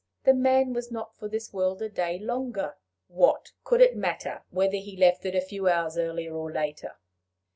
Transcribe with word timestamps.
the 0.23 0.33
man 0.33 0.73
was 0.73 0.89
not 0.91 1.15
for 1.15 1.27
this 1.27 1.53
world 1.53 1.79
a 1.79 1.87
day 1.87 2.17
longer; 2.17 2.75
what 3.07 3.51
could 3.63 3.81
it 3.81 3.95
matter 3.95 4.41
whether 4.49 4.77
he 4.77 4.97
left 4.97 5.23
it 5.27 5.35
a 5.35 5.41
few 5.41 5.67
hours 5.69 5.95
earlier 5.95 6.33
or 6.35 6.51
later? 6.51 6.93